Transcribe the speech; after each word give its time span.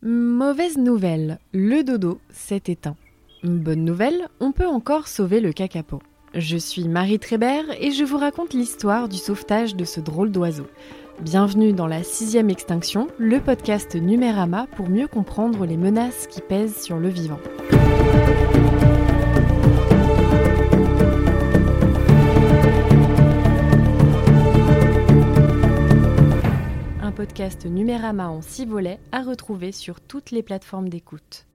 Mauvaise 0.00 0.78
nouvelle, 0.78 1.40
le 1.52 1.82
dodo 1.82 2.20
s'est 2.30 2.62
éteint. 2.68 2.94
Bonne 3.42 3.84
nouvelle, 3.84 4.28
on 4.38 4.52
peut 4.52 4.68
encore 4.68 5.08
sauver 5.08 5.40
le 5.40 5.52
kakapo. 5.52 6.00
Je 6.34 6.56
suis 6.56 6.86
Marie 6.86 7.18
Trébert 7.18 7.64
et 7.80 7.90
je 7.90 8.04
vous 8.04 8.16
raconte 8.16 8.54
l'histoire 8.54 9.08
du 9.08 9.16
sauvetage 9.16 9.74
de 9.74 9.84
ce 9.84 9.98
drôle 9.98 10.30
d'oiseau. 10.30 10.68
Bienvenue 11.20 11.72
dans 11.72 11.88
la 11.88 12.04
sixième 12.04 12.48
extinction, 12.48 13.08
le 13.18 13.40
podcast 13.40 13.96
Numérama 13.96 14.68
pour 14.76 14.88
mieux 14.88 15.08
comprendre 15.08 15.66
les 15.66 15.76
menaces 15.76 16.28
qui 16.28 16.42
pèsent 16.42 16.80
sur 16.80 16.98
le 16.98 17.08
vivant. 17.08 17.40
Podcast 27.12 27.66
Numérama 27.66 28.28
en 28.28 28.42
6 28.42 28.66
volets 28.66 29.00
à 29.12 29.22
retrouver 29.22 29.72
sur 29.72 30.00
toutes 30.00 30.30
les 30.30 30.42
plateformes 30.42 30.88
d'écoute. 30.88 31.47